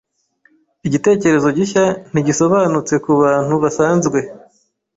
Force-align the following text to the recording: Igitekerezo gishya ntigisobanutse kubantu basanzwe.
Igitekerezo 0.87 1.47
gishya 1.57 1.83
ntigisobanutse 2.11 2.93
kubantu 3.03 3.53
basanzwe. 3.63 4.19